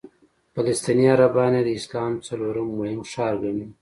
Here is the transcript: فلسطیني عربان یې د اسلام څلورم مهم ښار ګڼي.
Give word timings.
فلسطیني 0.53 1.05
عربان 1.13 1.53
یې 1.57 1.61
د 1.65 1.69
اسلام 1.79 2.11
څلورم 2.27 2.67
مهم 2.79 3.01
ښار 3.11 3.33
ګڼي. 3.43 3.65